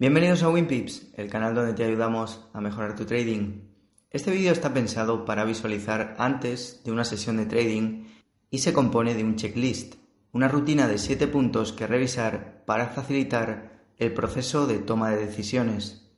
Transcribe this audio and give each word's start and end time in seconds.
Bienvenidos 0.00 0.42
a 0.42 0.48
WinPips, 0.48 1.12
el 1.18 1.28
canal 1.28 1.54
donde 1.54 1.74
te 1.74 1.84
ayudamos 1.84 2.48
a 2.54 2.62
mejorar 2.62 2.96
tu 2.96 3.04
trading. 3.04 3.68
Este 4.08 4.30
vídeo 4.30 4.50
está 4.50 4.72
pensado 4.72 5.26
para 5.26 5.44
visualizar 5.44 6.14
antes 6.16 6.80
de 6.84 6.90
una 6.90 7.04
sesión 7.04 7.36
de 7.36 7.44
trading 7.44 8.06
y 8.48 8.60
se 8.60 8.72
compone 8.72 9.14
de 9.14 9.24
un 9.24 9.36
checklist, 9.36 9.96
una 10.32 10.48
rutina 10.48 10.88
de 10.88 10.96
7 10.96 11.26
puntos 11.26 11.74
que 11.74 11.86
revisar 11.86 12.64
para 12.64 12.86
facilitar 12.86 13.84
el 13.98 14.14
proceso 14.14 14.66
de 14.66 14.78
toma 14.78 15.10
de 15.10 15.26
decisiones. 15.26 16.10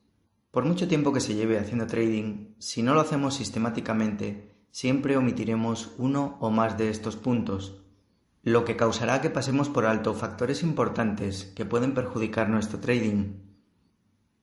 Por 0.53 0.64
mucho 0.64 0.87
tiempo 0.87 1.12
que 1.12 1.19
se 1.19 1.35
lleve 1.35 1.59
haciendo 1.59 1.89
trading, 1.89 2.55
si 2.61 2.85
no 2.85 2.95
lo 2.95 3.01
hacemos 3.01 3.35
sistemáticamente, 3.35 4.55
siempre 4.71 5.17
omitiremos 5.17 5.91
uno 5.99 6.37
o 6.39 6.51
más 6.51 6.79
de 6.79 6.89
estos 6.89 7.17
puntos, 7.17 7.83
lo 8.45 8.64
que 8.64 8.77
causará 8.77 9.21
que 9.21 9.30
pasemos 9.30 9.69
por 9.69 9.86
alto 9.86 10.14
factores 10.14 10.63
importantes 10.63 11.46
que 11.57 11.64
pueden 11.64 11.94
perjudicar 11.94 12.49
nuestro 12.49 12.79
trading. 12.79 13.50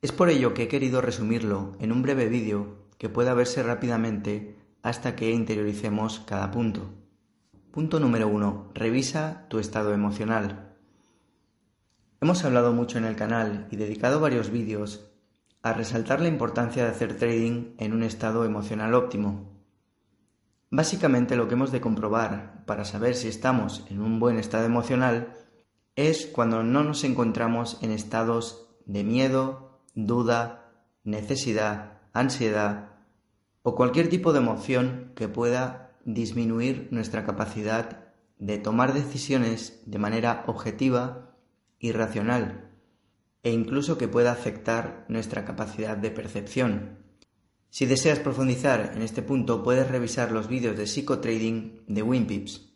Es 0.02 0.14
por 0.14 0.30
ello 0.30 0.54
que 0.54 0.64
he 0.64 0.68
querido 0.70 1.02
resumirlo 1.02 1.76
en 1.80 1.92
un 1.92 2.02
breve 2.02 2.30
vídeo 2.30 2.88
que 2.98 3.10
pueda 3.10 3.34
verse 3.34 3.64
rápidamente 3.64 4.56
hasta 4.82 5.14
que 5.18 5.32
interioricemos 5.32 6.22
cada 6.26 6.52
punto. 6.52 6.90
Punto 7.72 8.00
número 8.00 8.30
1. 8.30 8.72
Revisa 8.74 9.46
tu 9.50 9.60
estado 9.60 9.94
emocional. 9.94 10.78
Hemos 12.22 12.46
hablado 12.46 12.72
mucho 12.72 12.98
en 12.98 13.04
el 13.04 13.18
canal 13.18 13.68
y 13.72 13.76
dedicado 13.76 14.22
varios 14.22 14.52
vídeos 14.52 15.12
a 15.64 15.74
resaltar 15.74 16.22
la 16.22 16.30
importancia 16.30 16.86
de 16.86 16.92
hacer 16.92 17.18
trading 17.18 17.76
en 17.78 17.92
un 17.92 18.04
estado 18.04 18.46
emocional 18.46 18.94
óptimo. 18.94 19.52
Básicamente 20.72 21.36
lo 21.36 21.50
que 21.50 21.56
hemos 21.56 21.74
de 21.74 21.82
comprobar 21.82 22.64
para 22.66 22.86
saber 22.86 23.16
si 23.16 23.28
estamos 23.28 23.86
en 23.90 24.00
un 24.00 24.20
buen 24.22 24.40
estado 24.40 24.64
emocional 24.64 25.34
es 25.98 26.26
cuando 26.26 26.64
no 26.64 26.86
nos 26.86 27.04
encontramos 27.04 27.78
en 27.82 27.92
estados 27.92 28.70
de 28.86 29.04
miedo, 29.04 29.69
duda, 29.96 30.72
necesidad, 31.04 32.00
ansiedad 32.14 32.90
o 33.64 33.76
cualquier 33.76 34.10
tipo 34.10 34.34
de 34.34 34.40
emoción 34.40 35.12
que 35.16 35.28
pueda 35.28 35.98
disminuir 36.06 36.88
nuestra 36.92 37.26
capacidad 37.26 38.14
de 38.38 38.58
tomar 38.58 38.94
decisiones 38.94 39.82
de 39.86 40.00
manera 40.00 40.44
objetiva 40.48 41.36
y 41.78 41.92
racional 41.92 42.70
e 43.44 43.52
incluso 43.52 43.98
que 43.98 44.08
pueda 44.08 44.32
afectar 44.32 45.06
nuestra 45.08 45.46
capacidad 45.46 45.98
de 45.98 46.12
percepción. 46.12 47.00
Si 47.70 47.86
deseas 47.86 48.20
profundizar 48.20 48.94
en 48.96 49.02
este 49.02 49.22
punto 49.22 49.64
puedes 49.64 49.90
revisar 49.90 50.32
los 50.32 50.48
vídeos 50.48 50.76
de 50.76 50.88
psicotrading 50.88 51.84
de 51.88 52.02
WinPips. 52.02 52.74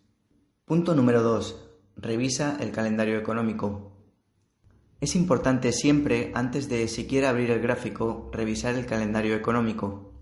Punto 0.66 0.96
número 0.96 1.24
2. 1.24 1.70
Revisa 1.98 2.58
el 2.60 2.72
calendario 2.72 3.18
económico. 3.18 3.93
Es 5.00 5.16
importante 5.16 5.72
siempre, 5.72 6.32
antes 6.34 6.70
de 6.70 6.88
siquiera 6.88 7.30
abrir 7.30 7.52
el 7.52 7.60
gráfico, 7.60 8.30
revisar 8.32 8.76
el 8.76 8.86
calendario 8.86 9.36
económico. 9.36 10.14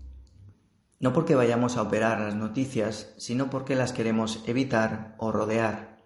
No 0.98 1.12
porque 1.12 1.34
vayamos 1.34 1.76
a 1.76 1.82
operar 1.82 2.20
las 2.20 2.34
noticias, 2.34 3.14
sino 3.16 3.50
porque 3.50 3.74
las 3.74 3.92
queremos 3.92 4.42
evitar 4.46 5.14
o 5.18 5.32
rodear. 5.32 6.02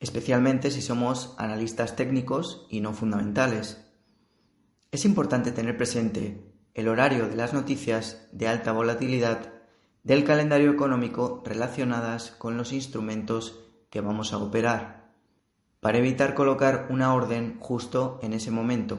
Especialmente 0.00 0.70
si 0.70 0.82
somos 0.82 1.34
analistas 1.38 1.96
técnicos 1.96 2.66
y 2.70 2.80
no 2.80 2.92
fundamentales. 2.92 3.84
Es 4.90 5.04
importante 5.04 5.52
tener 5.52 5.76
presente 5.76 6.52
el 6.74 6.88
horario 6.88 7.28
de 7.28 7.36
las 7.36 7.52
noticias 7.52 8.28
de 8.32 8.48
alta 8.48 8.72
volatilidad 8.72 9.52
del 10.04 10.24
calendario 10.24 10.70
económico 10.70 11.42
relacionadas 11.44 12.30
con 12.30 12.56
los 12.56 12.72
instrumentos 12.72 13.64
que 13.90 14.00
vamos 14.00 14.32
a 14.32 14.38
operar 14.38 14.97
para 15.80 15.98
evitar 15.98 16.34
colocar 16.34 16.86
una 16.90 17.14
orden 17.14 17.58
justo 17.60 18.18
en 18.22 18.32
ese 18.32 18.50
momento, 18.50 18.98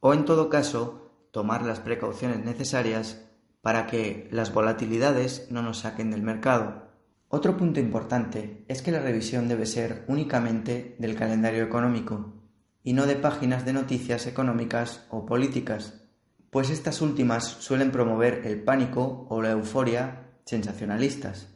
o 0.00 0.14
en 0.14 0.24
todo 0.24 0.48
caso, 0.48 1.10
tomar 1.30 1.62
las 1.62 1.80
precauciones 1.80 2.44
necesarias 2.44 3.24
para 3.62 3.86
que 3.86 4.28
las 4.30 4.52
volatilidades 4.52 5.46
no 5.50 5.62
nos 5.62 5.78
saquen 5.78 6.10
del 6.10 6.22
mercado. 6.22 6.88
Otro 7.28 7.56
punto 7.56 7.80
importante 7.80 8.64
es 8.68 8.82
que 8.82 8.90
la 8.90 9.00
revisión 9.00 9.48
debe 9.48 9.64
ser 9.64 10.04
únicamente 10.08 10.96
del 10.98 11.14
calendario 11.14 11.64
económico 11.64 12.34
y 12.82 12.92
no 12.92 13.06
de 13.06 13.16
páginas 13.16 13.64
de 13.64 13.72
noticias 13.72 14.26
económicas 14.26 15.06
o 15.08 15.24
políticas, 15.24 16.02
pues 16.50 16.68
estas 16.68 17.00
últimas 17.00 17.44
suelen 17.44 17.92
promover 17.92 18.42
el 18.44 18.62
pánico 18.62 19.26
o 19.30 19.40
la 19.40 19.52
euforia 19.52 20.26
sensacionalistas, 20.44 21.48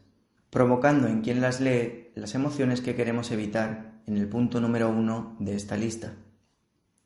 provocando 0.49 1.09
en 1.09 1.21
quien 1.21 1.43
las 1.43 1.61
lee 1.61 2.13
las 2.15 2.35
emociones 2.35 2.81
que 2.81 2.95
queremos 2.95 3.31
evitar 3.31 3.96
en 4.07 4.17
el 4.17 4.29
punto 4.29 4.61
número 4.61 4.89
uno 4.89 5.37
de 5.41 5.55
esta 5.57 5.77
lista. 5.77 6.15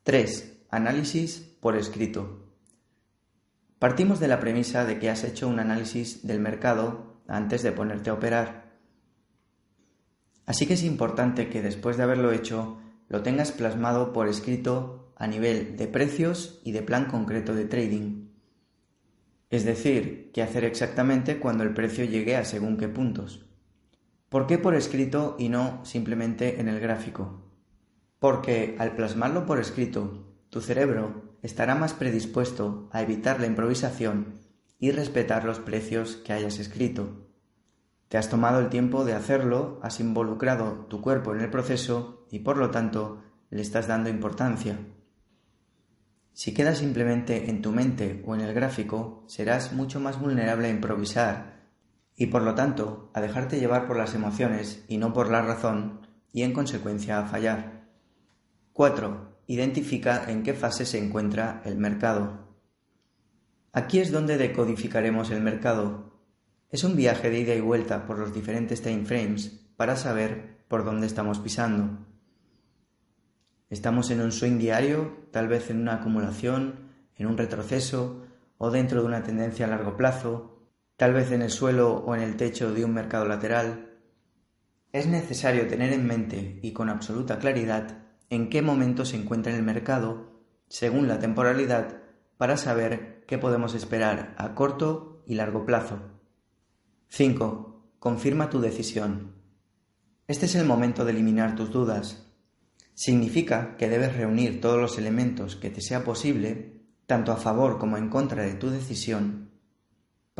3. 0.03 0.65
Análisis 0.69 1.55
por 1.59 1.75
escrito. 1.75 2.47
Partimos 3.79 4.19
de 4.19 4.27
la 4.27 4.39
premisa 4.39 4.85
de 4.85 4.99
que 4.99 5.09
has 5.09 5.23
hecho 5.23 5.47
un 5.47 5.59
análisis 5.59 6.25
del 6.25 6.39
mercado 6.39 7.21
antes 7.27 7.63
de 7.63 7.71
ponerte 7.71 8.11
a 8.11 8.13
operar. 8.13 8.71
Así 10.45 10.67
que 10.67 10.75
es 10.75 10.83
importante 10.83 11.49
que 11.49 11.61
después 11.61 11.97
de 11.97 12.03
haberlo 12.03 12.31
hecho 12.31 12.79
lo 13.09 13.23
tengas 13.23 13.51
plasmado 13.51 14.13
por 14.13 14.27
escrito 14.27 15.13
a 15.15 15.27
nivel 15.27 15.77
de 15.77 15.87
precios 15.87 16.61
y 16.63 16.71
de 16.71 16.81
plan 16.81 17.05
concreto 17.05 17.53
de 17.53 17.65
trading. 17.65 18.29
Es 19.49 19.65
decir, 19.65 20.31
qué 20.33 20.41
hacer 20.41 20.63
exactamente 20.63 21.39
cuando 21.39 21.63
el 21.63 21.73
precio 21.73 22.05
llegue 22.05 22.37
a 22.37 22.45
según 22.45 22.77
qué 22.77 22.87
puntos. 22.87 23.50
¿Por 24.31 24.47
qué 24.47 24.57
por 24.57 24.75
escrito 24.75 25.35
y 25.37 25.49
no 25.49 25.83
simplemente 25.83 26.61
en 26.61 26.69
el 26.69 26.79
gráfico? 26.79 27.51
Porque 28.17 28.77
al 28.79 28.95
plasmarlo 28.95 29.45
por 29.45 29.59
escrito, 29.59 30.25
tu 30.49 30.61
cerebro 30.61 31.35
estará 31.41 31.75
más 31.75 31.93
predispuesto 31.93 32.87
a 32.93 33.01
evitar 33.01 33.41
la 33.41 33.47
improvisación 33.47 34.39
y 34.79 34.91
respetar 34.91 35.43
los 35.43 35.59
precios 35.59 36.15
que 36.15 36.31
hayas 36.31 36.59
escrito. 36.59 37.27
Te 38.07 38.17
has 38.17 38.29
tomado 38.29 38.61
el 38.61 38.69
tiempo 38.69 39.03
de 39.03 39.15
hacerlo, 39.15 39.81
has 39.83 39.99
involucrado 39.99 40.85
tu 40.85 41.01
cuerpo 41.01 41.35
en 41.35 41.41
el 41.41 41.49
proceso 41.49 42.25
y 42.31 42.39
por 42.39 42.55
lo 42.55 42.71
tanto 42.71 43.21
le 43.49 43.61
estás 43.61 43.87
dando 43.87 44.09
importancia. 44.09 44.79
Si 46.31 46.53
queda 46.53 46.73
simplemente 46.73 47.49
en 47.49 47.61
tu 47.61 47.73
mente 47.73 48.23
o 48.25 48.33
en 48.33 48.39
el 48.39 48.53
gráfico, 48.53 49.25
serás 49.27 49.73
mucho 49.73 49.99
más 49.99 50.21
vulnerable 50.21 50.67
a 50.67 50.71
improvisar 50.71 51.60
y 52.21 52.27
por 52.27 52.43
lo 52.43 52.53
tanto 52.53 53.09
a 53.15 53.19
dejarte 53.19 53.59
llevar 53.59 53.87
por 53.87 53.97
las 53.97 54.13
emociones 54.13 54.85
y 54.87 54.97
no 54.97 55.11
por 55.11 55.31
la 55.31 55.41
razón 55.41 56.01
y 56.31 56.43
en 56.43 56.53
consecuencia 56.53 57.17
a 57.17 57.25
fallar. 57.25 57.87
4. 58.73 59.39
Identifica 59.47 60.29
en 60.29 60.43
qué 60.43 60.53
fase 60.53 60.85
se 60.85 61.03
encuentra 61.03 61.63
el 61.65 61.77
mercado. 61.77 62.47
Aquí 63.73 63.99
es 63.99 64.11
donde 64.11 64.37
decodificaremos 64.37 65.31
el 65.31 65.41
mercado. 65.41 66.11
Es 66.69 66.83
un 66.83 66.95
viaje 66.95 67.31
de 67.31 67.39
ida 67.39 67.55
y 67.55 67.59
vuelta 67.59 68.05
por 68.05 68.19
los 68.19 68.35
diferentes 68.35 68.83
time 68.83 69.03
frames 69.03 69.59
para 69.75 69.95
saber 69.95 70.59
por 70.67 70.85
dónde 70.85 71.07
estamos 71.07 71.39
pisando. 71.39 72.05
Estamos 73.71 74.11
en 74.11 74.21
un 74.21 74.31
swing 74.31 74.59
diario, 74.59 75.25
tal 75.31 75.47
vez 75.47 75.71
en 75.71 75.81
una 75.81 75.95
acumulación, 75.95 76.91
en 77.15 77.25
un 77.25 77.35
retroceso 77.35 78.27
o 78.59 78.69
dentro 78.69 79.01
de 79.01 79.07
una 79.07 79.23
tendencia 79.23 79.65
a 79.65 79.69
largo 79.69 79.97
plazo, 79.97 80.60
tal 81.01 81.13
vez 81.13 81.31
en 81.31 81.41
el 81.41 81.49
suelo 81.49 81.95
o 81.95 82.13
en 82.13 82.21
el 82.21 82.37
techo 82.37 82.71
de 82.71 82.85
un 82.85 82.93
mercado 82.93 83.25
lateral, 83.25 83.89
es 84.91 85.07
necesario 85.07 85.67
tener 85.67 85.93
en 85.93 86.05
mente 86.05 86.59
y 86.61 86.73
con 86.73 86.89
absoluta 86.89 87.39
claridad 87.39 88.03
en 88.29 88.49
qué 88.49 88.61
momento 88.61 89.03
se 89.03 89.17
encuentra 89.17 89.51
en 89.51 89.57
el 89.57 89.65
mercado, 89.65 90.43
según 90.67 91.07
la 91.07 91.17
temporalidad, 91.17 92.03
para 92.37 92.55
saber 92.55 93.25
qué 93.25 93.39
podemos 93.39 93.73
esperar 93.73 94.35
a 94.37 94.53
corto 94.53 95.23
y 95.25 95.33
largo 95.33 95.65
plazo. 95.65 95.97
5. 97.07 97.95
Confirma 97.97 98.51
tu 98.51 98.61
decisión. 98.61 99.33
Este 100.27 100.45
es 100.45 100.53
el 100.53 100.67
momento 100.67 101.03
de 101.03 101.13
eliminar 101.13 101.55
tus 101.55 101.71
dudas. 101.71 102.31
Significa 102.93 103.75
que 103.75 103.89
debes 103.89 104.15
reunir 104.15 104.61
todos 104.61 104.79
los 104.79 104.99
elementos 104.99 105.55
que 105.55 105.71
te 105.71 105.81
sea 105.81 106.03
posible, 106.03 106.83
tanto 107.07 107.31
a 107.31 107.37
favor 107.37 107.79
como 107.79 107.97
en 107.97 108.09
contra 108.09 108.43
de 108.43 108.53
tu 108.53 108.69
decisión, 108.69 109.50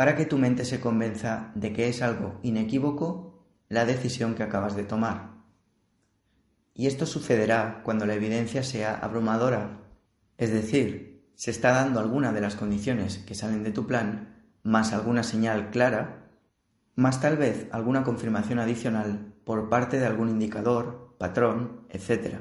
para 0.01 0.15
que 0.15 0.25
tu 0.25 0.39
mente 0.39 0.65
se 0.65 0.79
convenza 0.79 1.51
de 1.53 1.73
que 1.73 1.87
es 1.87 2.01
algo 2.01 2.39
inequívoco 2.41 3.45
la 3.69 3.85
decisión 3.85 4.33
que 4.33 4.41
acabas 4.41 4.75
de 4.75 4.83
tomar. 4.83 5.43
Y 6.73 6.87
esto 6.87 7.05
sucederá 7.05 7.81
cuando 7.83 8.07
la 8.07 8.15
evidencia 8.15 8.63
sea 8.63 8.95
abrumadora, 8.95 9.81
es 10.39 10.51
decir, 10.51 11.29
se 11.35 11.51
está 11.51 11.73
dando 11.73 11.99
alguna 11.99 12.33
de 12.33 12.41
las 12.41 12.55
condiciones 12.55 13.19
que 13.19 13.35
salen 13.35 13.61
de 13.61 13.69
tu 13.69 13.85
plan, 13.85 14.43
más 14.63 14.91
alguna 14.91 15.21
señal 15.21 15.69
clara, 15.69 16.31
más 16.95 17.21
tal 17.21 17.37
vez 17.37 17.67
alguna 17.71 18.03
confirmación 18.03 18.57
adicional 18.57 19.35
por 19.45 19.69
parte 19.69 19.99
de 19.99 20.07
algún 20.07 20.29
indicador, 20.29 21.15
patrón, 21.19 21.85
etc. 21.91 22.37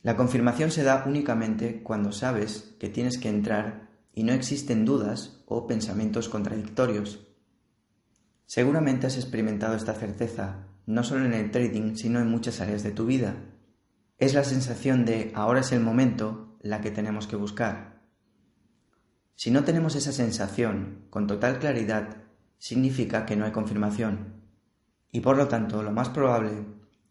La 0.00 0.16
confirmación 0.16 0.70
se 0.70 0.82
da 0.82 1.04
únicamente 1.06 1.82
cuando 1.82 2.10
sabes 2.10 2.74
que 2.80 2.88
tienes 2.88 3.18
que 3.18 3.28
entrar 3.28 3.89
y 4.12 4.24
no 4.24 4.32
existen 4.32 4.84
dudas 4.84 5.42
o 5.46 5.66
pensamientos 5.66 6.28
contradictorios. 6.28 7.26
Seguramente 8.46 9.06
has 9.06 9.16
experimentado 9.16 9.76
esta 9.76 9.94
certeza, 9.94 10.66
no 10.86 11.04
solo 11.04 11.24
en 11.24 11.34
el 11.34 11.50
trading, 11.50 11.94
sino 11.96 12.20
en 12.20 12.28
muchas 12.28 12.60
áreas 12.60 12.82
de 12.82 12.90
tu 12.90 13.06
vida. 13.06 13.36
Es 14.18 14.34
la 14.34 14.44
sensación 14.44 15.04
de 15.04 15.30
ahora 15.34 15.60
es 15.60 15.72
el 15.72 15.80
momento 15.80 16.58
la 16.60 16.80
que 16.80 16.90
tenemos 16.90 17.26
que 17.26 17.36
buscar. 17.36 18.02
Si 19.36 19.50
no 19.50 19.64
tenemos 19.64 19.94
esa 19.94 20.12
sensación 20.12 21.06
con 21.10 21.26
total 21.26 21.58
claridad, 21.58 22.24
significa 22.58 23.24
que 23.24 23.36
no 23.36 23.46
hay 23.46 23.52
confirmación. 23.52 24.42
Y 25.12 25.20
por 25.20 25.36
lo 25.36 25.48
tanto, 25.48 25.82
lo 25.82 25.92
más 25.92 26.10
probable 26.10 26.66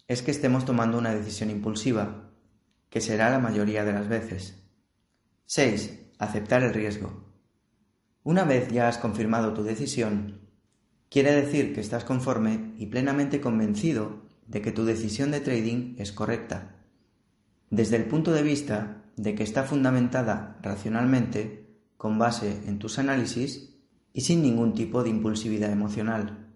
es 0.07 0.21
que 0.21 0.31
estemos 0.31 0.65
tomando 0.65 0.97
una 0.97 1.13
decisión 1.13 1.49
impulsiva, 1.49 2.31
que 2.89 3.01
será 3.01 3.29
la 3.29 3.39
mayoría 3.39 3.83
de 3.83 3.93
las 3.93 4.07
veces. 4.07 4.61
6. 5.45 6.08
Aceptar 6.19 6.63
el 6.63 6.73
riesgo. 6.73 7.23
Una 8.23 8.43
vez 8.43 8.67
ya 8.73 8.89
has 8.89 8.97
confirmado 8.97 9.53
tu 9.53 9.63
decisión, 9.63 10.41
quiere 11.09 11.31
decir 11.31 11.73
que 11.73 11.79
estás 11.79 12.03
conforme 12.03 12.73
y 12.77 12.87
plenamente 12.87 13.39
convencido 13.39 14.27
de 14.45 14.61
que 14.61 14.73
tu 14.73 14.83
decisión 14.83 15.31
de 15.31 15.39
trading 15.39 15.95
es 15.97 16.11
correcta. 16.11 16.75
Desde 17.69 17.95
el 17.95 18.03
punto 18.03 18.33
de 18.33 18.43
vista 18.43 19.05
de 19.15 19.33
que 19.33 19.43
está 19.43 19.63
fundamentada 19.63 20.59
racionalmente, 20.61 21.79
con 21.95 22.19
base 22.19 22.63
en 22.67 22.79
tus 22.79 22.99
análisis 22.99 23.77
y 24.11 24.19
sin 24.19 24.41
ningún 24.41 24.73
tipo 24.73 25.03
de 25.03 25.11
impulsividad 25.11 25.71
emocional. 25.71 26.49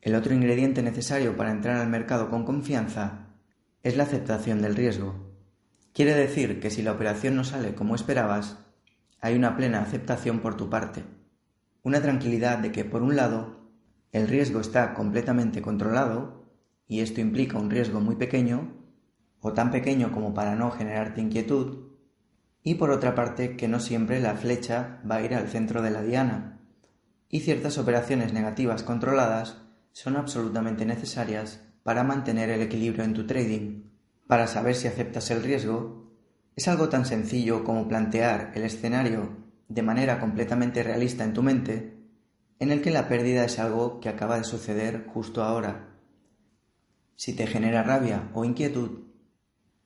El 0.00 0.14
otro 0.14 0.32
ingrediente 0.32 0.82
necesario 0.82 1.36
para 1.36 1.50
entrar 1.50 1.76
al 1.76 1.90
mercado 1.90 2.30
con 2.30 2.46
confianza 2.46 3.34
es 3.82 3.98
la 3.98 4.04
aceptación 4.04 4.62
del 4.62 4.76
riesgo. 4.76 5.34
Quiere 5.92 6.14
decir 6.14 6.58
que 6.58 6.70
si 6.70 6.80
la 6.80 6.92
operación 6.92 7.36
no 7.36 7.44
sale 7.44 7.74
como 7.74 7.94
esperabas, 7.94 8.64
hay 9.20 9.34
una 9.34 9.56
plena 9.56 9.80
aceptación 9.80 10.40
por 10.40 10.56
tu 10.56 10.70
parte. 10.70 11.04
Una 11.82 12.00
tranquilidad 12.00 12.58
de 12.58 12.72
que, 12.72 12.84
por 12.84 13.02
un 13.02 13.16
lado, 13.16 13.70
el 14.12 14.28
riesgo 14.28 14.60
está 14.60 14.94
completamente 14.94 15.62
controlado, 15.62 16.46
y 16.86 17.00
esto 17.00 17.20
implica 17.20 17.58
un 17.58 17.70
riesgo 17.70 18.00
muy 18.00 18.16
pequeño, 18.16 18.72
o 19.40 19.52
tan 19.52 19.70
pequeño 19.70 20.12
como 20.12 20.34
para 20.34 20.54
no 20.54 20.70
generarte 20.70 21.20
inquietud, 21.20 21.88
y 22.62 22.74
por 22.74 22.90
otra 22.90 23.14
parte 23.14 23.56
que 23.56 23.68
no 23.68 23.80
siempre 23.80 24.20
la 24.20 24.34
flecha 24.34 25.00
va 25.08 25.16
a 25.16 25.22
ir 25.22 25.34
al 25.34 25.48
centro 25.48 25.82
de 25.82 25.90
la 25.90 26.02
diana, 26.02 26.60
y 27.28 27.40
ciertas 27.40 27.78
operaciones 27.78 28.32
negativas 28.32 28.82
controladas 28.82 29.62
son 29.92 30.16
absolutamente 30.16 30.86
necesarias 30.86 31.62
para 31.82 32.04
mantener 32.04 32.50
el 32.50 32.62
equilibrio 32.62 33.04
en 33.04 33.14
tu 33.14 33.26
trading. 33.26 33.84
Para 34.26 34.46
saber 34.46 34.74
si 34.74 34.88
aceptas 34.88 35.30
el 35.30 35.42
riesgo, 35.42 36.07
es 36.58 36.66
algo 36.66 36.88
tan 36.88 37.06
sencillo 37.06 37.62
como 37.62 37.86
plantear 37.86 38.50
el 38.56 38.64
escenario 38.64 39.28
de 39.68 39.80
manera 39.82 40.18
completamente 40.18 40.82
realista 40.82 41.22
en 41.22 41.32
tu 41.32 41.40
mente, 41.40 41.96
en 42.58 42.72
el 42.72 42.82
que 42.82 42.90
la 42.90 43.06
pérdida 43.06 43.44
es 43.44 43.60
algo 43.60 44.00
que 44.00 44.08
acaba 44.08 44.38
de 44.38 44.42
suceder 44.42 45.06
justo 45.06 45.44
ahora. 45.44 46.00
Si 47.14 47.32
te 47.32 47.46
genera 47.46 47.84
rabia 47.84 48.32
o 48.34 48.44
inquietud, 48.44 49.04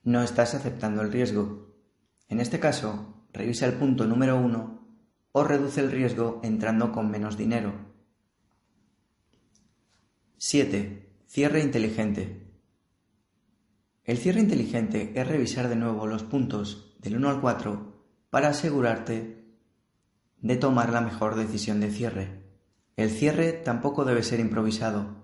no 0.02 0.22
estás 0.22 0.54
aceptando 0.54 1.02
el 1.02 1.12
riesgo. 1.12 1.76
En 2.30 2.40
este 2.40 2.58
caso, 2.58 3.26
revisa 3.34 3.66
el 3.66 3.74
punto 3.74 4.06
número 4.06 4.40
uno 4.40 4.88
o 5.32 5.44
reduce 5.44 5.82
el 5.82 5.90
riesgo 5.90 6.40
entrando 6.42 6.90
con 6.90 7.10
menos 7.10 7.36
dinero. 7.36 7.74
7. 10.38 11.06
Cierre 11.26 11.60
inteligente. 11.60 12.41
El 14.04 14.18
cierre 14.18 14.40
inteligente 14.40 15.12
es 15.14 15.28
revisar 15.28 15.68
de 15.68 15.76
nuevo 15.76 16.08
los 16.08 16.24
puntos 16.24 16.96
del 16.98 17.16
1 17.16 17.30
al 17.30 17.40
4 17.40 18.02
para 18.30 18.48
asegurarte 18.48 19.44
de 20.38 20.56
tomar 20.56 20.90
la 20.92 21.00
mejor 21.00 21.36
decisión 21.36 21.78
de 21.78 21.88
cierre. 21.88 22.42
El 22.96 23.10
cierre 23.10 23.52
tampoco 23.52 24.04
debe 24.04 24.24
ser 24.24 24.40
improvisado, 24.40 25.22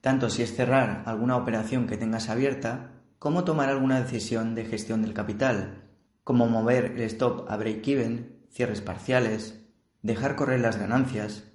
tanto 0.00 0.30
si 0.30 0.44
es 0.44 0.54
cerrar 0.54 1.02
alguna 1.06 1.36
operación 1.36 1.88
que 1.88 1.96
tengas 1.96 2.28
abierta, 2.28 3.02
como 3.18 3.42
tomar 3.42 3.68
alguna 3.68 4.00
decisión 4.00 4.54
de 4.54 4.64
gestión 4.64 5.02
del 5.02 5.12
capital, 5.12 5.90
como 6.22 6.46
mover 6.46 6.92
el 6.92 7.00
stop 7.02 7.50
a 7.50 7.56
break-even, 7.56 8.46
cierres 8.48 8.80
parciales, 8.80 9.60
dejar 10.02 10.36
correr 10.36 10.60
las 10.60 10.76
ganancias, 10.76 11.50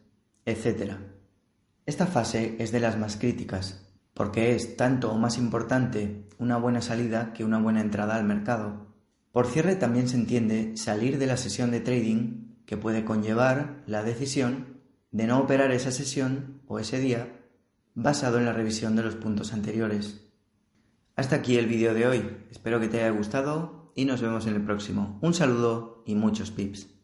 etc. 0.45 0.95
Esta 1.85 2.05
fase 2.05 2.57
es 2.59 2.73
de 2.73 2.81
las 2.81 2.97
más 2.97 3.15
críticas, 3.15 3.86
porque 4.17 4.55
es 4.55 4.75
tanto 4.77 5.11
o 5.11 5.17
más 5.19 5.37
importante 5.37 6.25
una 6.39 6.57
buena 6.57 6.81
salida 6.81 7.33
que 7.33 7.45
una 7.45 7.59
buena 7.59 7.81
entrada 7.81 8.15
al 8.15 8.23
mercado. 8.23 8.87
Por 9.31 9.45
cierre 9.45 9.75
también 9.75 10.09
se 10.09 10.17
entiende 10.17 10.75
salir 10.75 11.19
de 11.19 11.27
la 11.27 11.37
sesión 11.37 11.69
de 11.69 11.81
trading 11.81 12.55
que 12.65 12.77
puede 12.77 13.05
conllevar 13.05 13.83
la 13.85 14.01
decisión 14.01 14.79
de 15.11 15.27
no 15.27 15.39
operar 15.39 15.71
esa 15.71 15.91
sesión 15.91 16.63
o 16.65 16.79
ese 16.79 16.99
día 16.99 17.43
basado 17.93 18.39
en 18.39 18.45
la 18.45 18.53
revisión 18.53 18.95
de 18.95 19.03
los 19.03 19.13
puntos 19.13 19.53
anteriores. 19.53 20.27
Hasta 21.15 21.35
aquí 21.35 21.57
el 21.57 21.67
vídeo 21.67 21.93
de 21.93 22.07
hoy, 22.07 22.37
espero 22.49 22.79
que 22.79 22.87
te 22.87 23.03
haya 23.03 23.15
gustado 23.15 23.91
y 23.95 24.05
nos 24.05 24.19
vemos 24.19 24.47
en 24.47 24.55
el 24.55 24.63
próximo. 24.63 25.19
Un 25.21 25.35
saludo 25.35 26.01
y 26.07 26.15
muchos 26.15 26.49
pips. 26.49 26.96